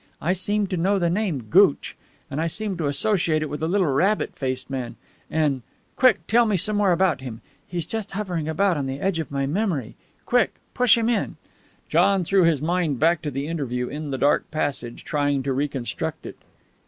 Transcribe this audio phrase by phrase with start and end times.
[0.19, 1.95] I seem to know the name, Gooch.
[2.31, 4.95] And I seem to associate it with a little, rabbit faced man.
[5.29, 5.61] And
[5.95, 7.41] quick, tell me some more about him.
[7.67, 9.95] He's just hovering about on the edge of my memory.
[10.25, 10.55] Quick!
[10.73, 11.35] Push him in!"
[11.87, 16.25] John threw his mind back to the interview in the dark passage, trying to reconstruct
[16.25, 16.39] it.